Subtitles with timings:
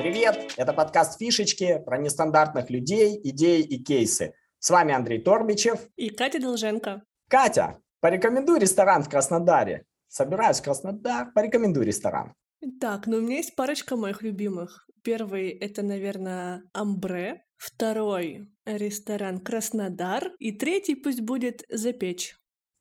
[0.00, 0.54] Привет!
[0.56, 4.32] Это подкаст «Фишечки» про нестандартных людей, идеи и кейсы.
[4.58, 5.78] С вами Андрей Торбичев.
[5.96, 7.02] И Катя Долженко.
[7.28, 9.84] Катя, порекомендуй ресторан в Краснодаре.
[10.08, 12.32] Собираюсь в Краснодар, порекомендуй ресторан.
[12.80, 14.88] Так, ну у меня есть парочка моих любимых.
[15.04, 17.44] Первый— это, наверное, Амбре.
[17.58, 20.32] Второй— ресторан Краснодар.
[20.38, 22.36] И третий пусть будет Запечь.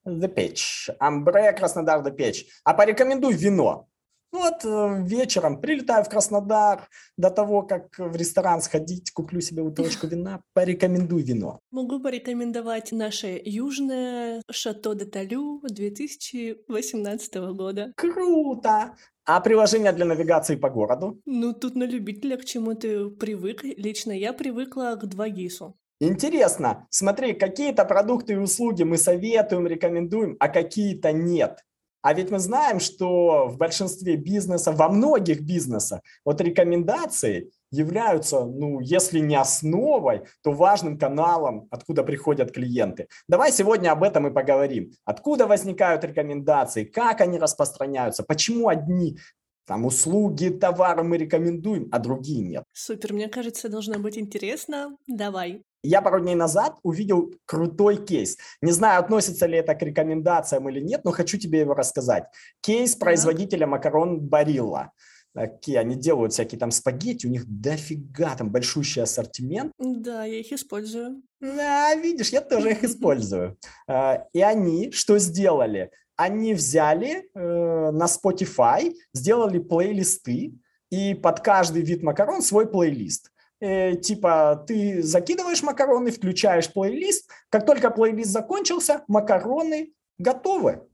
[0.06, 0.90] Запечь.
[1.00, 2.46] Амбре, Краснодар, Запечь.
[2.64, 3.90] А порекомендуй вино.
[4.32, 10.08] Вот э, вечером прилетаю в Краснодар, до того, как в ресторан сходить, куплю себе бутылочку
[10.12, 11.60] вина, порекомендуй вино.
[11.72, 17.92] Могу порекомендовать наше южное Шато де Талю 2018 года.
[17.96, 18.96] Круто!
[19.26, 21.22] А приложение для навигации по городу?
[21.26, 23.64] Ну, тут на любителя, к чему ты привык.
[23.64, 25.74] Лично я привыкла к 2GIS.
[26.02, 31.60] Интересно, смотри, какие-то продукты и услуги мы советуем, рекомендуем, а какие-то нет.
[32.02, 38.80] А ведь мы знаем, что в большинстве бизнесов, во многих бизнесах, вот рекомендации являются, ну,
[38.80, 43.08] если не основой, то важным каналом, откуда приходят клиенты.
[43.28, 44.92] Давай сегодня об этом и поговорим.
[45.06, 49.18] Откуда возникают рекомендации, как они распространяются, почему одни
[49.66, 52.64] там услуги, товары мы рекомендуем, а другие нет.
[52.74, 54.98] Супер, мне кажется, должно быть интересно.
[55.06, 55.62] Давай.
[55.82, 58.38] Я пару дней назад увидел крутой кейс.
[58.62, 62.26] Не знаю, относится ли это к рекомендациям или нет, но хочу тебе его рассказать.
[62.62, 64.92] Кейс производителя макарон Барилла.
[65.34, 69.72] Такие, они делают всякие там спагетти, у них дофига там большущий ассортимент.
[69.78, 71.22] Да, я их использую.
[71.40, 73.58] Да, видишь, я тоже их использую.
[73.88, 75.92] А, и они что сделали?
[76.18, 80.56] Они взяли э, на Spotify, сделали плейлисты,
[80.90, 87.66] и под каждый вид макарон свой плейлист э, типа ты закидываешь макароны, включаешь плейлист, как
[87.66, 90.88] только плейлист закончился, макароны готовы.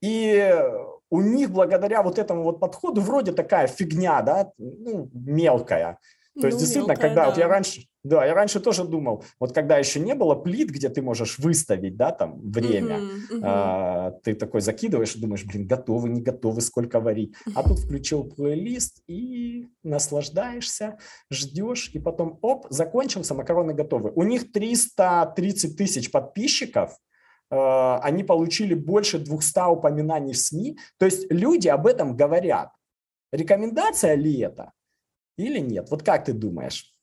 [0.00, 0.54] И
[1.10, 5.98] у них благодаря вот этому вот подходу вроде такая фигня, да, ну, мелкая.
[6.34, 7.30] То ну, есть действительно, мелкая, когда да.
[7.30, 10.88] вот я раньше, да, я раньше тоже думал, вот когда еще не было плит, где
[10.88, 13.40] ты можешь выставить, да, там время, uh-huh, uh-huh.
[13.44, 17.36] А, ты такой закидываешь и думаешь, блин, готовы, не готовы, сколько варить.
[17.54, 20.98] А тут включил плейлист и наслаждаешься,
[21.30, 24.10] ждешь, и потом, оп, закончился, макароны готовы.
[24.16, 26.98] У них 330 тысяч подписчиков,
[27.48, 30.78] а, они получили больше 200 упоминаний в СМИ.
[30.98, 32.70] То есть люди об этом говорят.
[33.30, 34.72] Рекомендация ли это
[35.36, 35.90] или нет?
[35.90, 36.94] Вот как ты думаешь?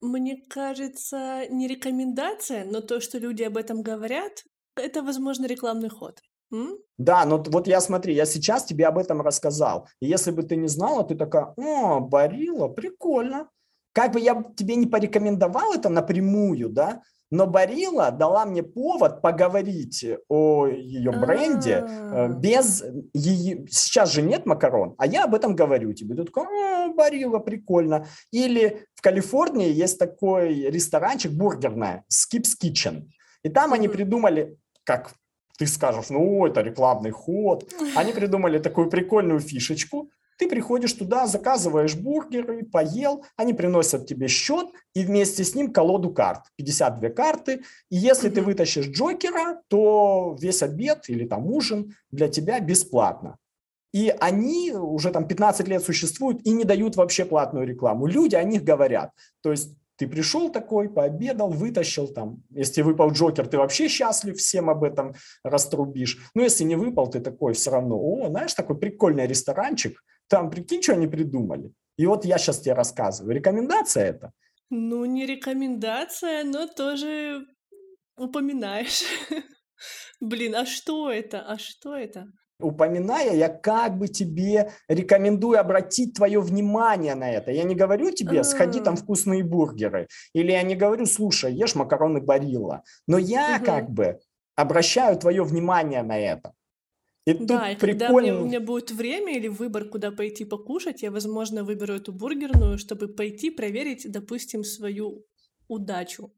[0.00, 4.44] Мне кажется, не рекомендация, но то, что люди об этом говорят,
[4.76, 6.20] это, возможно, рекламный ход.
[6.52, 6.78] М?
[6.98, 9.88] Да, но вот я смотри, я сейчас тебе об этом рассказал.
[10.00, 13.48] И если бы ты не знала, ты такая, о, Барила, прикольно.
[13.92, 20.04] Как бы я тебе не порекомендовал это напрямую, да, но Барила дала мне повод поговорить
[20.28, 23.66] о ее бренде э, без ее...
[23.68, 26.14] Сейчас же нет макарон, а я об этом говорю тебе.
[26.14, 28.06] Ты такой, о, Барила, прикольно.
[28.30, 33.08] Или в Калифорнии есть такой ресторанчик бургерная, Skips Kitchen.
[33.42, 35.12] И там они придумали, как
[35.58, 37.68] ты скажешь, ну, это рекламный ход.
[37.96, 44.66] Они придумали такую прикольную фишечку, ты приходишь туда, заказываешь бургеры, поел, они приносят тебе счет
[44.94, 47.62] и вместе с ним колоду карт, 52 карты.
[47.90, 48.34] И если mm-hmm.
[48.34, 53.36] ты вытащишь Джокера, то весь обед или там ужин для тебя бесплатно.
[53.92, 58.06] И они уже там 15 лет существуют и не дают вообще платную рекламу.
[58.06, 59.10] Люди о них говорят.
[59.42, 62.42] То есть ты пришел такой, пообедал, вытащил там.
[62.50, 66.18] Если выпал Джокер, ты вообще счастлив, всем об этом раструбишь.
[66.34, 70.82] Но если не выпал, ты такой все равно, о, знаешь, такой прикольный ресторанчик, там, прикинь,
[70.82, 71.72] что они придумали.
[71.96, 73.34] И вот я сейчас тебе рассказываю.
[73.34, 74.32] Рекомендация это?
[74.70, 77.46] Ну, не рекомендация, но тоже
[78.16, 79.04] упоминаешь.
[80.20, 81.42] Блин, а что это?
[81.42, 82.26] А что это?
[82.58, 87.50] Упоминая, я как бы тебе рекомендую обратить твое внимание на это.
[87.50, 88.96] Я не говорю тебе, сходи там а.
[88.96, 90.08] вкусные бургеры.
[90.32, 92.82] Или я не говорю, слушай, ешь макароны Барилла.
[93.06, 94.20] Но я как бы
[94.54, 96.54] обращаю твое внимание на это.
[97.26, 101.10] И да, и когда мне, у меня будет время или выбор, куда пойти покушать, я,
[101.10, 105.26] возможно, выберу эту бургерную, чтобы пойти проверить, допустим, свою
[105.66, 106.32] удачу.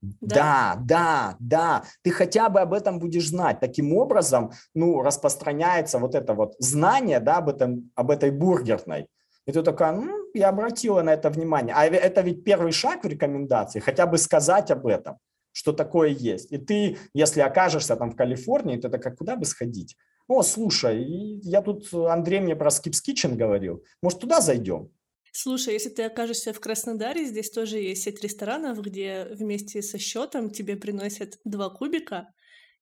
[0.00, 0.36] Да?
[0.36, 1.84] да, да, да.
[2.02, 3.58] Ты хотя бы об этом будешь знать.
[3.58, 9.08] Таким образом, ну, распространяется вот это вот знание, да, об, этом, об этой бургерной.
[9.46, 11.74] И ты такая, ну, я обратила на это внимание.
[11.74, 15.18] А это ведь первый шаг в рекомендации, хотя бы сказать об этом
[15.56, 16.52] что такое есть.
[16.52, 19.96] И ты, если окажешься там в Калифорнии, ты такая, куда бы сходить?
[20.28, 21.02] О, слушай,
[21.42, 24.90] я тут, Андрей мне про Skips Kitchen говорил, может, туда зайдем?
[25.32, 30.50] Слушай, если ты окажешься в Краснодаре, здесь тоже есть сеть ресторанов, где вместе со счетом
[30.50, 32.28] тебе приносят два кубика,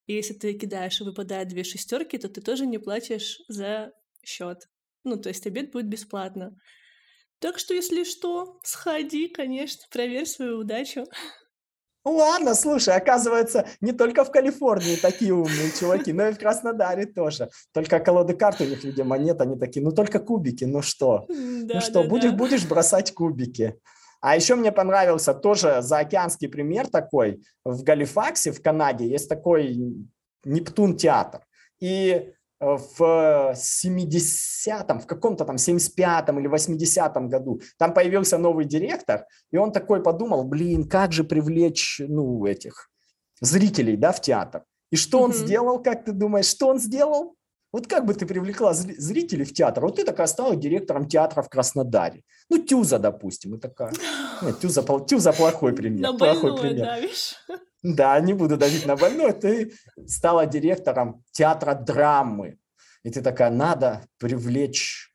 [0.06, 3.92] и если ты кидаешь и выпадает две шестерки, то ты тоже не платишь за
[4.24, 4.68] счет.
[5.04, 6.58] Ну, то есть обед будет бесплатно.
[7.38, 11.06] Так что, если что, сходи, конечно, проверь свою удачу.
[12.04, 17.48] Ладно, слушай, оказывается, не только в Калифорнии такие умные чуваки, но и в Краснодаре тоже.
[17.72, 21.24] Только колоды карт у них, видимо, нет, они такие, ну только кубики, ну что?
[21.28, 22.36] Да, ну что, да, будешь, да.
[22.36, 23.78] будешь бросать кубики.
[24.20, 27.42] А еще мне понравился тоже заокеанский пример такой.
[27.64, 29.78] В Галифаксе, в Канаде, есть такой
[30.44, 31.40] Нептун театр.
[31.80, 32.32] И
[32.64, 39.72] в 70-м, в каком-то там 75-м или 80-м году там появился новый директор, и он
[39.72, 42.90] такой подумал, блин, как же привлечь, ну, этих
[43.40, 44.64] зрителей, да, в театр.
[44.92, 45.38] И что он Мгм.
[45.38, 47.34] сделал, как ты думаешь, что он сделал?
[47.72, 49.82] Вот как бы ты привлекла зри- зрителей в театр?
[49.84, 52.22] Вот ты такая стала директором театра в Краснодаре.
[52.48, 53.92] Ну, Тюза, допустим, и такая.
[54.42, 56.16] Нет, Тюза, Тюза плохой пример.
[56.16, 56.86] Плохой пример.
[57.84, 59.32] Да, не буду давить на больное.
[59.32, 59.72] Ты
[60.06, 62.56] стала директором театра драмы.
[63.02, 65.12] И ты такая, надо привлечь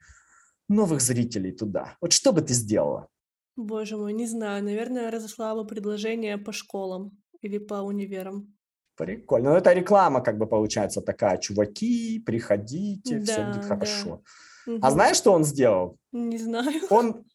[0.70, 1.98] новых зрителей туда.
[2.00, 3.08] Вот что бы ты сделала?
[3.56, 7.12] Боже мой, не знаю, наверное, разослала бы предложение по школам
[7.42, 8.56] или по универам.
[8.96, 9.50] Прикольно.
[9.52, 11.38] Ну, это реклама как бы получается такая.
[11.40, 13.68] Чуваки, приходите, все Да, будет да.
[13.68, 14.22] хорошо.
[14.68, 14.90] А Мгм.
[14.92, 15.98] знаешь, что он сделал?
[16.12, 16.82] Не знаю.
[16.92, 17.26] Он,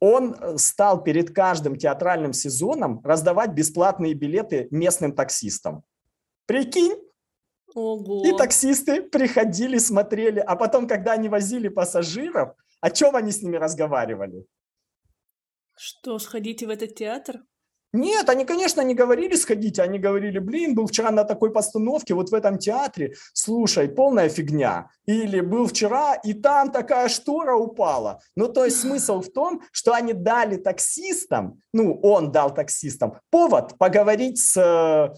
[0.00, 5.84] он э, стал перед каждым театральным сезоном раздавать бесплатные билеты местным таксистам.
[6.46, 6.96] Прикинь?
[7.74, 8.26] Ого.
[8.26, 13.56] И таксисты приходили, смотрели, а потом, когда они возили пассажиров, о чем они с ними
[13.56, 14.44] разговаривали?
[15.76, 17.42] Что, сходите в этот театр?
[17.92, 22.30] Нет, они, конечно, не говорили сходите, они говорили, блин, был вчера на такой постановке, вот
[22.30, 24.90] в этом театре, слушай, полная фигня.
[25.06, 28.20] Или был вчера, и там такая штора упала.
[28.36, 33.76] Ну, то есть смысл в том, что они дали таксистам, ну, он дал таксистам повод
[33.76, 35.12] поговорить с, э,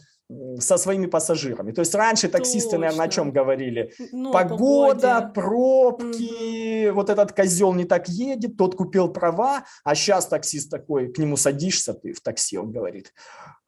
[0.59, 1.73] со своими пассажирами.
[1.73, 3.23] То есть раньше таксисты, наверное, о Точно.
[3.25, 3.93] чем говорили?
[4.13, 5.33] Ну, Погода, погоде.
[5.35, 11.19] пробки, вот этот козел не так едет, тот купил права, а сейчас таксист такой, к
[11.19, 13.13] нему садишься ты в такси, он говорит,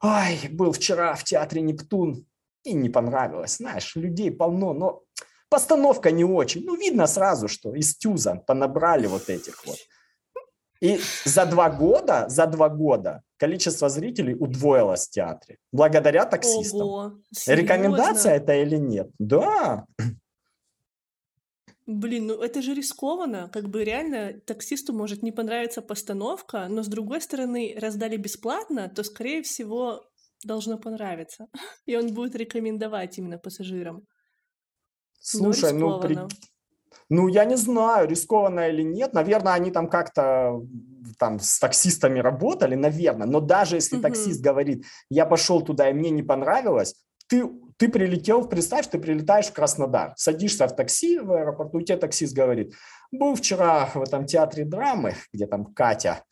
[0.01, 2.25] ай, был вчера в театре «Нептун»
[2.63, 5.03] и не понравилось, знаешь, людей полно, но
[5.49, 9.77] постановка не очень, ну, видно сразу, что из Тюза понабрали вот этих вот.
[10.81, 16.81] И за два года, за два года количество зрителей удвоилось в театре, благодаря таксистам.
[16.81, 17.13] Ого.
[17.47, 19.09] Рекомендация это или нет?
[19.19, 19.85] Да,
[21.87, 23.47] Блин, ну это же рискованно.
[23.53, 29.03] Как бы реально таксисту может не понравиться постановка, но с другой стороны раздали бесплатно, то
[29.03, 30.03] скорее всего
[30.43, 31.47] должно понравиться.
[31.85, 33.97] И он будет рекомендовать именно пассажирам.
[33.97, 36.17] Но Слушай, ну, при-.
[37.09, 39.13] Ну, я не знаю, рискованно или нет.
[39.13, 40.61] Наверное, они там как-то
[41.19, 43.27] там с таксистами работали, наверное.
[43.27, 44.03] Но даже если Мгм.
[44.03, 46.95] таксист говорит, я пошел туда и мне не понравилось,
[47.27, 47.47] ты,
[47.77, 52.35] ты прилетел, представь, ты прилетаешь в Краснодар, садишься в такси в аэропорту, и тебе таксист
[52.35, 52.73] говорит,
[53.11, 56.23] был вчера в этом театре драмы, где там Катя,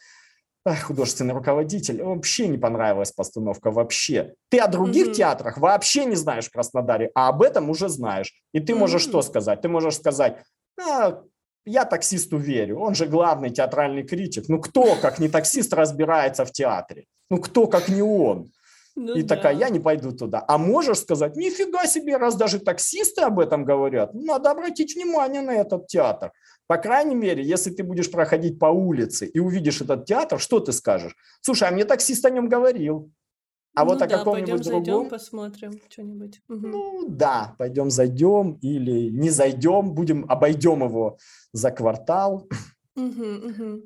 [0.83, 4.35] художественный руководитель, вообще не понравилась постановка, вообще.
[4.49, 5.13] Ты о других Мгм.
[5.13, 8.33] театрах вообще не знаешь в Краснодаре, а об этом уже знаешь.
[8.53, 9.23] И ты можешь что М.
[9.23, 9.61] сказать?
[9.61, 10.37] Ты можешь сказать,
[10.79, 11.23] «А,
[11.65, 14.45] я таксисту верю, он же главный театральный критик.
[14.49, 17.05] Ну кто, как не таксист, разбирается в театре?
[17.29, 18.51] Ну кто, как не он?
[18.95, 19.59] Ну И такая, да.
[19.59, 20.43] я не пойду туда.
[20.47, 25.55] А можешь сказать, нифига себе, раз даже таксисты об этом говорят, надо обратить внимание на
[25.55, 26.31] этот театр.
[26.67, 30.71] По крайней мере, если ты будешь проходить по улице и увидишь этот театр, что ты
[30.73, 31.15] скажешь?
[31.41, 33.11] Слушай, а мне таксист о нем говорил.
[33.75, 35.09] А вот Ну о да, каком-нибудь пойдем зайдем, другом?
[35.09, 36.41] посмотрим что-нибудь.
[36.47, 41.17] Ну да, пойдем зайдем или не зайдем, будем, обойдем его
[41.53, 42.47] за квартал.
[42.95, 43.83] Мгм, мгм.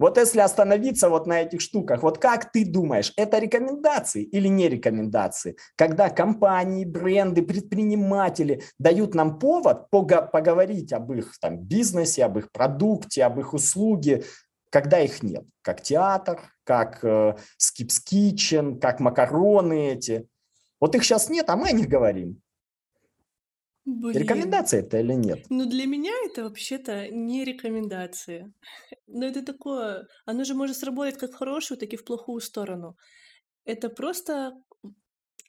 [0.00, 4.68] Вот если остановиться вот на этих штуках, вот как ты думаешь, это рекомендации или не
[4.68, 5.56] рекомендации?
[5.76, 13.22] Когда компании, бренды, предприниматели дают нам повод поговорить об их там, бизнесе, об их продукте,
[13.24, 14.24] об их услуге,
[14.74, 15.44] когда их нет.
[15.62, 20.28] Как театр, как э, Skips Kitchen, как макароны эти.
[20.80, 22.42] Вот их сейчас нет, а мы о них говорим.
[23.84, 24.16] Блин.
[24.16, 25.46] Рекомендация это или нет?
[25.48, 28.52] Ну, для меня это вообще-то не рекомендации.
[29.06, 30.08] Но это такое...
[30.26, 32.96] Оно же может сработать как в хорошую, так и в плохую сторону.
[33.64, 34.54] Это просто...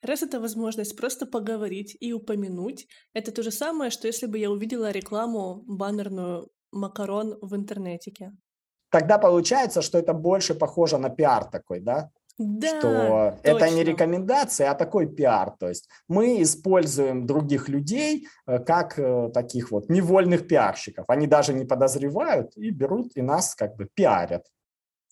[0.03, 4.51] Раз это возможность просто поговорить и упомянуть, это то же самое, что если бы я
[4.51, 8.31] увидела рекламу баннерную макарон в интернетике.
[8.89, 12.09] Тогда получается, что это больше похоже на пиар такой, да?
[12.37, 13.91] Да, что это не точно.
[13.91, 15.51] рекомендация, а такой пиар.
[15.57, 21.05] То есть мы используем других людей э, как э, таких вот невольных пиарщиков.
[21.07, 24.45] Они даже не подозревают и берут и нас как бы пиарят.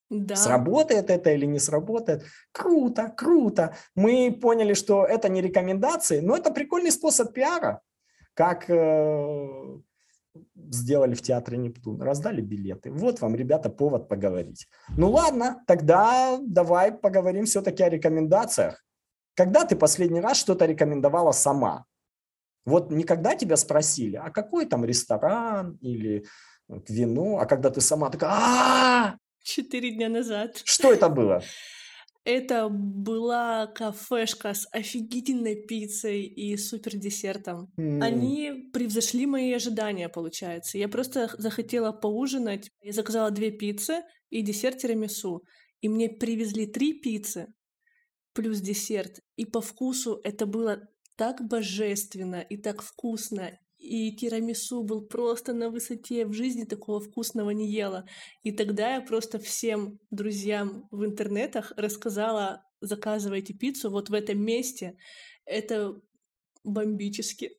[0.09, 0.35] Да.
[0.35, 2.23] Сработает это или не сработает?
[2.51, 3.75] Круто, круто.
[3.95, 7.81] Мы поняли, что это не рекомендации, но это прикольный способ пиара.
[8.33, 9.77] Как, э,
[10.55, 12.01] сделали в театре Нептун?
[12.01, 12.91] Раздали билеты.
[12.91, 14.67] Вот вам, ребята, повод поговорить.
[14.97, 18.83] Ну ладно, тогда давай поговорим все-таки о рекомендациях.
[19.35, 21.85] Когда ты последний раз что-то рекомендовала сама?
[22.65, 26.25] Вот никогда тебя спросили, а какой там ресторан или
[26.87, 30.61] вино, а когда ты сама такая, Четыре дня назад.
[30.63, 31.43] Что это было?
[32.25, 37.69] Это была кафешка с офигительной пиццей и супер десертом.
[37.77, 40.77] М, Они превзошли мои ожидания, получается.
[40.77, 42.69] Я просто захотела поужинать.
[42.81, 45.43] Я заказала две пиццы и десерт тирамису.
[45.81, 47.47] И мне привезли три пиццы
[48.33, 49.19] плюс десерт.
[49.35, 50.81] И по вкусу это было
[51.17, 53.51] так божественно и так вкусно.
[53.83, 56.25] И тирамису был просто на высоте.
[56.25, 58.05] В жизни такого вкусного не ела.
[58.41, 64.95] И тогда я просто всем друзьям в интернетах рассказала, заказывайте пиццу вот в этом месте.
[65.43, 65.99] Это
[66.63, 67.57] бомбически.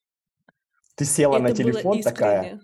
[0.95, 2.61] Ты села на Это было телефон такая,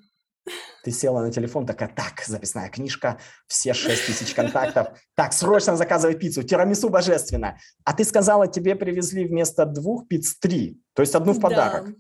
[0.85, 6.15] ты села на телефон такая, так, записная книжка, все 6 тысяч контактов, так, срочно заказывай
[6.15, 7.59] пиццу, тирамису божественно.
[7.85, 11.89] А ты сказала, тебе привезли вместо двух пиц три, то есть одну в подарок.
[11.89, 11.95] Да.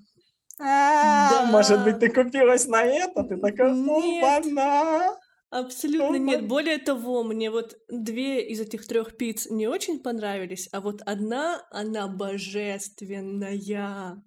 [0.60, 2.00] А, Может быть, Да.
[2.00, 3.24] ты купилась на это?
[3.24, 4.24] Ты такая, Нет.
[4.44, 5.16] опа-на.
[5.50, 6.46] Абсолютно нет.
[6.46, 11.62] Более того, мне вот две из этих трех пиц не очень понравились, а вот одна,
[11.70, 14.22] она божественная.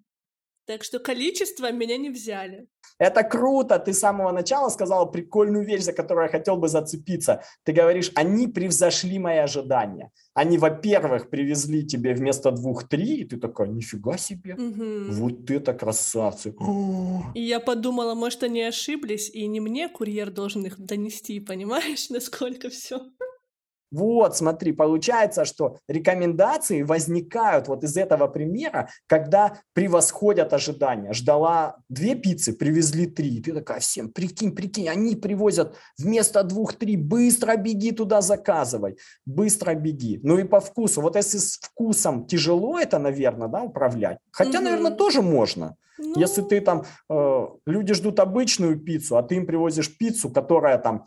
[0.66, 2.68] Так что количество меня не взяли.
[3.00, 7.42] Это круто, ты с самого начала сказала прикольную вещь, за которую я хотел бы зацепиться.
[7.64, 10.12] Ты говоришь, они превзошли мои ожидания.
[10.36, 15.12] Они, во-первых, привезли тебе вместо двух три, и ты такая, нифига себе, Мгм.
[15.12, 16.54] вот это красавцы.
[17.36, 22.70] И я подумала, может, они ошиблись, и не мне курьер должен их донести, понимаешь, насколько
[22.70, 23.00] все.
[23.94, 31.14] Вот, смотри, получается, что рекомендации возникают вот из этого примера, когда превосходят ожидания.
[31.14, 33.38] Ждала две пиццы, привезли три.
[33.38, 38.98] И ты такая, всем, прикинь, прикинь, они привозят вместо двух три, быстро беги туда заказывай,
[39.28, 40.20] быстро беги.
[40.24, 41.02] Ну и по вкусу.
[41.02, 44.18] Вот если с вкусом тяжело это, наверное, да, управлять.
[44.32, 44.64] Хотя, Мгм.
[44.64, 45.76] наверное, тоже можно.
[46.16, 50.80] Если Ну, ты там, э, люди ждут обычную пиццу, а ты им привозишь пиццу, которая
[50.80, 51.06] там,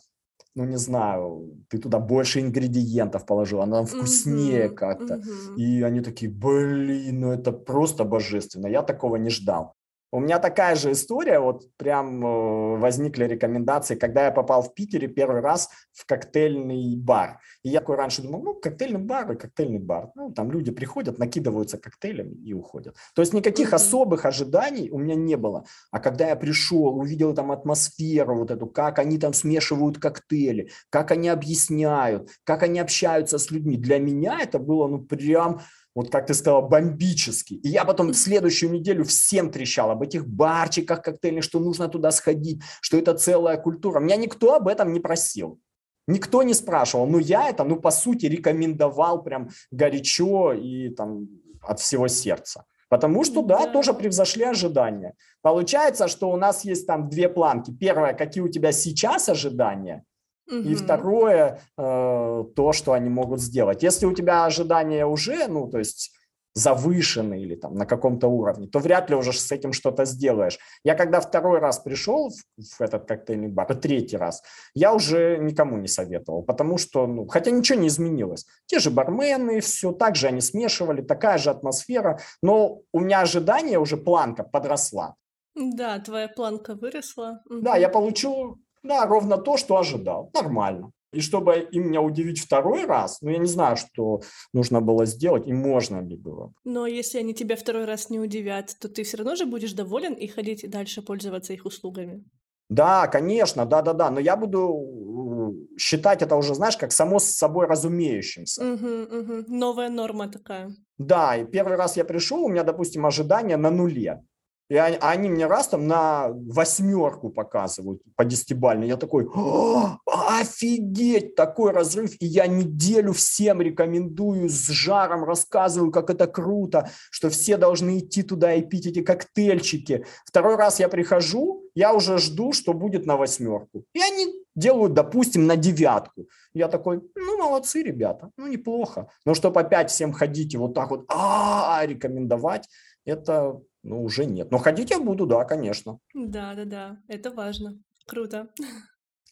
[0.57, 5.21] ну не знаю, ты туда больше ингредиентов положил, она вкуснее мгм, как-то.
[5.21, 5.55] мгм.
[5.55, 9.76] И они такие, блин, ну это просто божественно, я такого не ждал.
[10.13, 15.09] У меня такая же история, вот прям э, возникли рекомендации, когда я попал в Питере
[15.09, 17.41] первый раз в коктейльный бар.
[17.65, 20.11] И я такой раньше думал, ну, коктейльный бар и коктейльный бар.
[20.15, 22.97] Ну, там люди приходят, накидываются коктейлями и уходят.
[23.15, 25.65] То есть никаких особых ожиданий у меня не было.
[25.91, 31.11] А когда я пришел, увидел там атмосферу вот эту, как они там смешивают коктейли, как
[31.11, 35.61] они объясняют, как они общаются с людьми, для меня это было, ну, прям
[35.97, 37.55] вот как ты сказала, бомбически.
[37.55, 42.11] И я потом в следующую неделю всем трещал об этих барчиках коктейльных, что нужно туда
[42.11, 43.99] сходить, что это целая культура.
[43.99, 45.59] Меня никто об этом не просил.
[46.07, 47.07] Никто не спрашивал.
[47.07, 51.29] Но я это, ну, по сути, рекомендовал прям горячо и там
[51.63, 52.65] от всего сердца.
[52.91, 53.73] Потому что, да, Да.
[53.73, 55.15] тоже превзошли ожидания.
[55.41, 57.73] Получается, что у нас есть там две планки.
[57.73, 60.05] Первое, какие у тебя сейчас ожидания,
[60.49, 63.83] и второе, э, то, что они могут сделать.
[63.83, 66.13] Если у тебя ожидания уже, ну, то есть
[66.57, 70.59] завышены или там на каком-то уровне, то вряд ли уже с этим что-то сделаешь.
[70.85, 74.43] Я когда второй раз пришел в, в этот коктейльный бар, и третий раз,
[74.75, 78.47] я уже никому не советовал, потому что, ну, хотя ничего не изменилось.
[78.65, 83.79] Те же бармены, все так же они смешивали, такая же атмосфера, но у меня ожидания
[83.79, 85.15] уже планка подросла.
[85.55, 87.43] Да, твоя планка выросла.
[87.51, 90.31] Да, я получу, да, ровно то, что ожидал.
[90.35, 90.91] Нормально.
[91.13, 94.21] И чтобы им меня удивить второй раз, ну, я не знаю, что
[94.53, 96.53] нужно было сделать и можно ли было.
[96.65, 100.15] Но если они тебя второй раз не удивят, то ты все равно же будешь доволен
[100.15, 102.25] и ходить дальше пользоваться их услугами.
[102.69, 107.67] Да, конечно, да-да-да, но я буду э, считать это уже, знаешь, как само с собой
[107.67, 108.65] разумеющимся.
[108.65, 109.45] Мгм, мгм.
[109.49, 110.75] Новая норма такая.
[110.99, 114.25] Да, и первый раз я пришел, у меня, допустим, ожидания на нуле.
[114.69, 118.89] И они, а они мне раз там на восьмерку показывают по десятибалльной.
[118.89, 122.15] Я такой, «О, офигеть, такой разрыв.
[122.21, 128.23] И я неделю всем рекомендую, с жаром рассказываю, как это круто, что все должны идти
[128.23, 130.05] туда и пить эти коктейльчики.
[130.25, 133.85] Второй раз я прихожу, я уже жду, что будет на восьмерку.
[133.93, 136.27] И они делают, допустим, на девятку.
[136.55, 139.11] Я такой, ну, молодцы, ребята, ну, неплохо.
[139.25, 142.69] Но чтобы опять всем ходить и вот так вот а рекомендовать,
[143.05, 144.51] это, ну, уже нет.
[144.51, 145.99] Но ходить я буду, да, конечно.
[146.15, 146.97] Да, да, да.
[147.09, 147.79] Это важно.
[148.07, 148.49] Круто.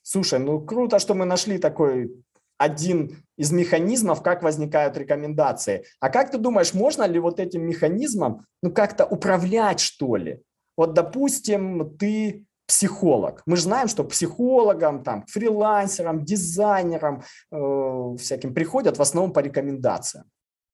[0.02, 2.24] Слушай, ну, круто, что мы нашли такой
[2.56, 5.84] один из механизмов, как возникают рекомендации.
[6.00, 10.40] А как ты думаешь, можно ли вот этим механизмом, ну, как-то управлять, что ли?
[10.76, 13.42] Вот, допустим, ты психолог.
[13.46, 20.24] Мы же знаем, что психологам, там, фрилансерам, дизайнерам э, всяким приходят в основном по рекомендациям.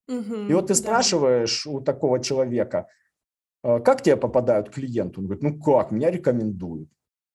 [0.09, 0.75] Угу, и вот ты да.
[0.75, 2.87] спрашиваешь у такого человека,
[3.63, 5.21] как тебе попадают клиенты?
[5.21, 6.89] Он говорит, ну как, меня рекомендуют.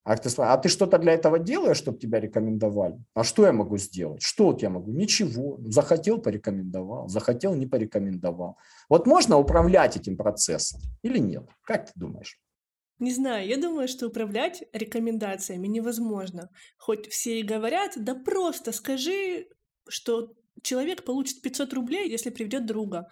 [0.06, 3.04] А ты, а ты что-то для этого делаешь, чтобы тебя рекомендовали?
[3.16, 4.22] А что я могу сделать?
[4.22, 4.92] Что вот я могу?
[4.92, 5.60] Ничего.
[5.66, 7.10] Захотел, порекомендовал.
[7.10, 8.58] Захотел, не порекомендовал.
[8.88, 11.50] Вот можно управлять этим процессом или нет?
[11.64, 12.40] Как ты думаешь?
[13.00, 16.50] Не знаю, я думаю, что управлять рекомендациями невозможно.
[16.78, 19.48] Хоть все и говорят, да просто скажи,
[19.90, 23.10] что человек получит 500 рублей, если приведет друга.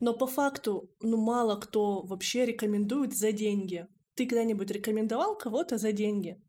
[0.00, 3.86] Но по факту, ну мало кто вообще рекомендует за деньги.
[4.14, 6.42] Ты когда-нибудь рекомендовал кого-то за деньги?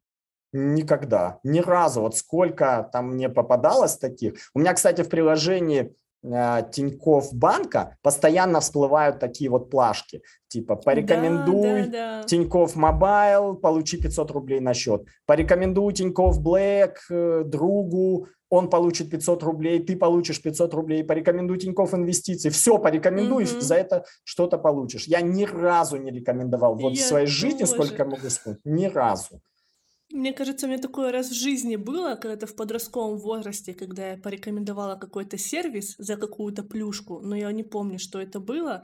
[0.54, 2.02] Никогда, ни разу.
[2.02, 4.36] Вот сколько там мне попадалось таких.
[4.54, 10.22] У меня, кстати, в приложении э, Тинькофф банка постоянно всплывают такие вот плашки.
[10.48, 12.24] Типа порекомендуй да, да, да.
[12.24, 15.06] Тинькофф Мобайл, получи 500 рублей на счет.
[15.26, 21.94] Порекомендуй Тинькофф Блэк э, другу, он получит 500 рублей, ты получишь 500 рублей, порекомендуй Тинькофф
[21.94, 23.62] инвестиции, все порекомендуй, угу.
[23.62, 25.06] за это что-то получишь.
[25.06, 27.38] Я ни разу не рекомендовал, вот Я в своей тоже.
[27.38, 29.42] жизни, сколько могу вспомнить, ни разу.
[30.12, 34.18] Мне кажется, у меня такое раз в жизни было, когда-то в подростковом возрасте, когда я
[34.18, 38.84] порекомендовала какой-то сервис за какую-то плюшку, но я не помню, что это было.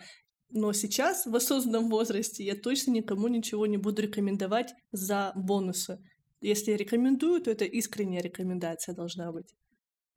[0.49, 5.99] Но сейчас, в осознанном возрасте, я точно никому ничего не буду рекомендовать за бонусы.
[6.39, 9.53] Если рекомендую, то это искренняя рекомендация должна быть.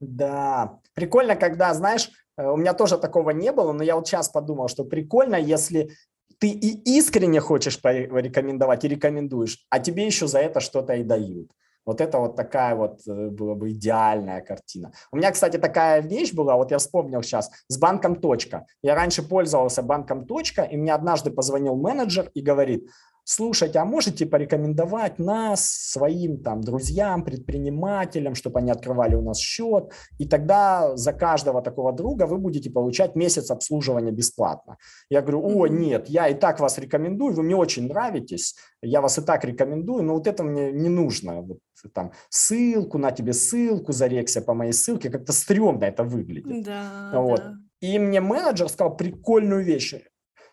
[0.01, 4.29] Да, прикольно, когда, знаешь, э, у меня тоже такого не было, но я вот сейчас
[4.29, 5.91] подумал, что прикольно, если
[6.39, 11.51] ты и искренне хочешь порекомендовать и рекомендуешь, а тебе еще за это что-то и дают.
[11.87, 14.93] Вот это вот такая вот э, была бы идеальная картина.
[15.11, 18.67] У меня, кстати, такая вещь была, вот я вспомнил сейчас, с банком «Точка».
[18.83, 22.89] Я раньше пользовался банком «Точка», и мне однажды позвонил менеджер и говорит,
[23.31, 29.93] слушайте, а можете порекомендовать нас своим там друзьям, предпринимателям, чтобы они открывали у нас счет,
[30.19, 34.77] и тогда за каждого такого друга вы будете получать месяц обслуживания бесплатно.
[35.11, 39.19] Я говорю, о, нет, я и так вас рекомендую, вы мне очень нравитесь, я вас
[39.19, 41.43] и так рекомендую, но вот это мне не нужно.
[41.43, 41.59] Вот,
[41.95, 46.65] там ссылку, на тебе ссылку, зарекся по моей ссылке, как-то стрёмно это выглядит.
[46.65, 47.39] Да, вот.
[47.39, 47.55] да.
[47.81, 49.95] И мне менеджер сказал прикольную вещь.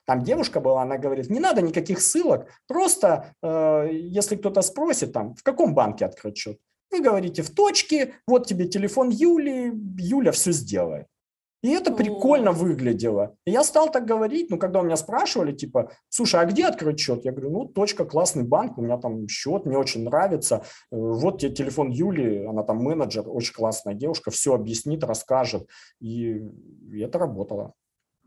[0.08, 5.36] Там девушка была, она говорит, не надо никаких ссылок, просто э, если кто-то спросит, там,
[5.36, 6.58] в каком банке открыть счет,
[6.90, 11.08] вы говорите в точке, вот тебе телефон Юли, Юля все сделает.
[11.64, 13.36] И это прикольно выглядело.
[13.46, 17.00] И я стал так говорить, ну, когда у меня спрашивали, типа, слушай, а где открыть
[17.00, 17.26] счет?
[17.26, 20.64] Я говорю, ну, точка, классный банк, у меня там счет, мне очень нравится.
[20.92, 25.68] Э, вот тебе телефон Юли, она там менеджер, очень классная девушка, все объяснит, расскажет.
[26.00, 26.42] И,
[26.94, 27.74] и это работало.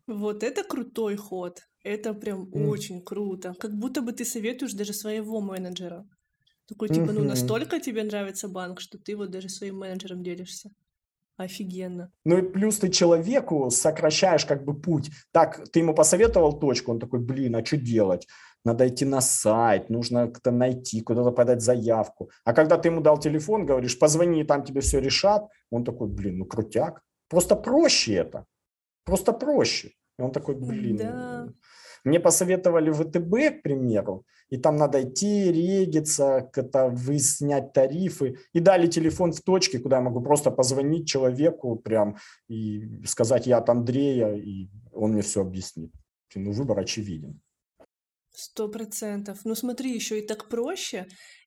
[0.06, 1.62] Вот это крутой ход.
[1.82, 2.68] Это прям mm.
[2.68, 3.54] очень круто.
[3.58, 6.06] Как будто бы ты советуешь даже своего менеджера.
[6.68, 10.70] Такой, типа, ну, настолько тебе нравится банк, что ты вот даже своим менеджером делишься.
[11.36, 12.12] Офигенно.
[12.24, 15.10] Ну и плюс ты человеку сокращаешь как бы путь.
[15.32, 18.28] Так, ты ему посоветовал точку, он такой, блин, а что делать?
[18.64, 22.30] Надо идти на сайт, нужно как-то найти, куда-то подать заявку.
[22.44, 26.38] А когда ты ему дал телефон, говоришь, позвони, там тебе все решат, он такой, блин,
[26.38, 27.02] ну крутяк.
[27.28, 28.44] Просто проще это.
[29.04, 29.92] Просто проще.
[30.20, 30.96] И он такой, блин.
[30.96, 31.48] Да.
[32.04, 38.36] Мне посоветовали ВТБ, к примеру, и там надо идти, региться, это выяснять тарифы.
[38.54, 42.16] И дали телефон в точке, куда я могу просто позвонить человеку прям
[42.48, 45.92] и сказать, я от Андрея, и он мне все объяснит.
[46.34, 47.40] Ну, выбор очевиден.
[48.34, 49.38] Сто процентов.
[49.44, 51.06] Ну, смотри, еще и так проще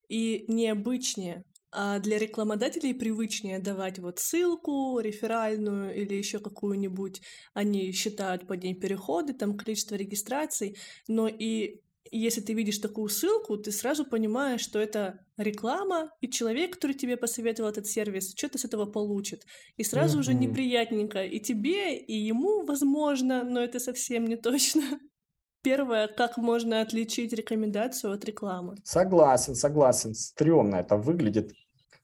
[0.10, 1.44] и необычнее.
[1.76, 7.22] А для рекламодателей привычнее давать вот ссылку реферальную или еще какую-нибудь.
[7.56, 10.78] Они считают по ней переходы, там количество регистраций.
[11.08, 11.82] Но и
[12.12, 17.18] если ты видишь такую ссылку, ты сразу понимаешь, что это реклама, и человек, который тебе
[17.18, 19.44] посоветовал этот сервис, что-то с этого получит.
[19.76, 20.20] И сразу mm-hmm.
[20.20, 24.84] уже неприятненько и тебе, и ему, возможно, но это совсем не точно.
[25.64, 28.76] Первое, как можно отличить рекомендацию от рекламы?
[28.84, 30.14] Согласен, согласен.
[30.14, 31.54] Стремно это выглядит.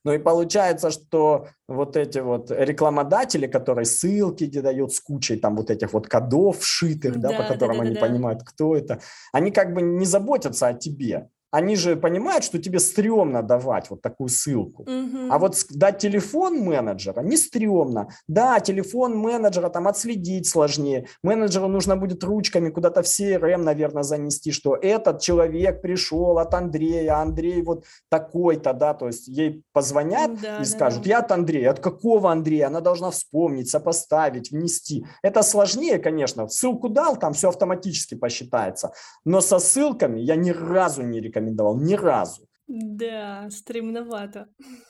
[0.06, 5.70] Ну и получается, что вот эти вот рекламодатели, которые ссылки дают с кучей там вот
[5.70, 8.02] этих вот кодов вшитых, да, да по которым да, да, они да.
[8.02, 9.02] понимают, кто это,
[9.34, 14.02] они как бы не заботятся о тебе они же понимают, что тебе стрёмно давать вот
[14.02, 14.84] такую ссылку.
[14.84, 15.32] Угу.
[15.32, 18.10] А вот дать телефон менеджера не стрёмно.
[18.28, 21.08] Да, телефон менеджера там отследить сложнее.
[21.24, 27.16] Менеджеру нужно будет ручками куда-то в CRM, наверное, занести, что этот человек пришел от Андрея,
[27.16, 31.80] Андрей вот такой-то, да, то есть ей позвонят да, и скажут, я от Андрея, от
[31.80, 32.68] какого Андрея?
[32.68, 35.06] Она должна вспомнить, сопоставить, внести.
[35.24, 36.48] Это сложнее, конечно.
[36.48, 38.92] Ссылку дал, там все автоматически посчитается.
[39.26, 42.48] Но со ссылками я ни разу не рекомендую рекомендовал ни разу.
[42.68, 44.48] Да, стремновато.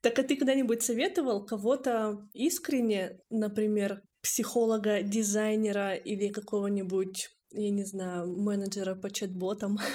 [0.00, 8.28] Так а ты когда-нибудь советовал кого-то искренне, например, психолога, дизайнера или какого-нибудь, я не знаю,
[8.28, 9.78] менеджера по чат-ботам?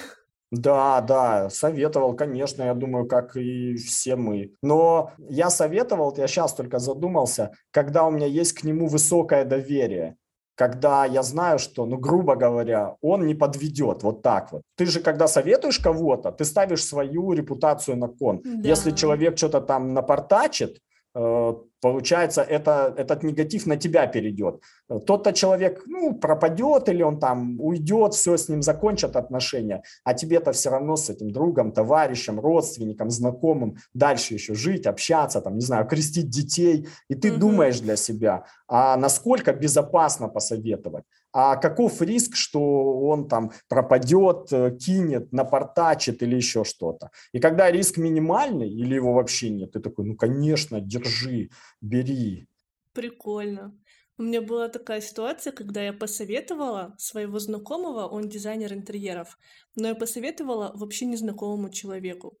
[0.50, 4.54] Да, да, советовал, конечно, я думаю, как и все мы.
[4.62, 10.16] Но я советовал, я сейчас только задумался, когда у меня есть к нему высокое доверие
[10.58, 14.62] когда я знаю, что, ну, грубо говоря, он не подведет вот так вот.
[14.76, 18.40] Ты же, когда советуешь кого-то, ты ставишь свою репутацию на кон.
[18.44, 18.68] Да.
[18.68, 20.78] Если человек что-то там напортачит,
[21.14, 24.60] Э, получается, это, этот негатив на тебя перейдет.
[24.88, 30.52] Тот-то человек ну, пропадет или он там уйдет, все с ним закончат отношения, а тебе-то
[30.52, 35.86] все равно с этим другом, товарищем, родственником, знакомым дальше еще жить, общаться, там, не знаю,
[35.86, 37.40] крестить детей, и ты угу.
[37.40, 42.60] думаешь для себя, а насколько безопасно посоветовать а каков риск, что
[43.00, 47.10] он там пропадет, э, кинет, напортачит или еще что-то.
[47.32, 52.48] И когда риск минимальный или его вообще нет, ты такой, ну, конечно, держи, бери.
[52.92, 53.78] Прикольно.
[54.16, 59.38] У меня была такая ситуация, когда я посоветовала своего знакомого, он дизайнер интерьеров,
[59.76, 62.36] но я посоветовала вообще незнакомому человеку.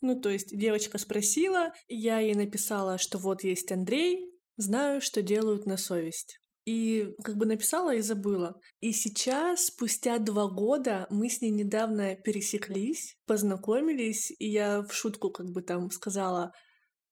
[0.00, 5.66] Ну, то есть девочка спросила, я ей написала, что вот есть Андрей, знаю, что делают
[5.66, 8.60] на совесть и как бы написала и забыла.
[8.80, 15.30] И сейчас, спустя два года, мы с ней недавно пересеклись, познакомились, и я в шутку
[15.30, 16.52] как бы там сказала,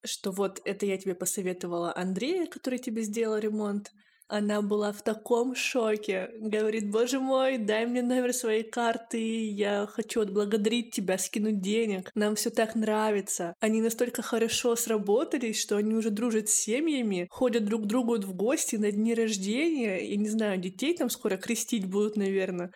[0.04, 3.92] что вот это я тебе посоветовала Андрея, который тебе сделал ремонт,
[4.28, 6.30] она была в таком шоке.
[6.40, 12.10] Говорит, боже мой, дай мне номер своей карты, я хочу отблагодарить тебя, скинуть денег.
[12.14, 13.54] Нам все так нравится.
[13.60, 18.34] Они настолько хорошо сработались, что они уже дружат с семьями, ходят друг к другу в
[18.34, 20.08] гости на дни рождения.
[20.08, 22.70] Я не знаю, детей там скоро крестить будут, наверное.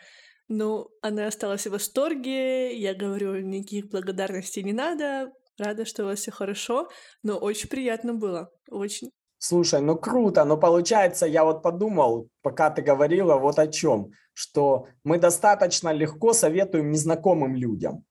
[0.48, 2.76] Но она осталась в восторге.
[2.76, 5.32] Я говорю, никаких благодарностей не надо.
[5.58, 6.88] Рада, что у вас все хорошо,
[7.22, 8.50] но очень приятно было.
[8.68, 9.10] Очень.
[9.42, 14.87] Слушай, ну круто, но получается, я вот подумал, пока ты говорила вот о чем, что
[15.03, 18.05] мы достаточно легко советуем незнакомым людям.